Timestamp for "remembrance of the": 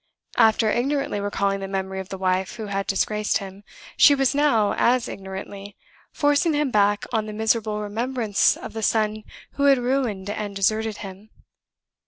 7.79-8.81